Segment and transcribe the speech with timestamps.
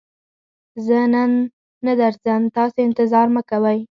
[0.85, 1.31] زه نن
[1.85, 3.79] نه درځم، تاسې انتظار مکوئ!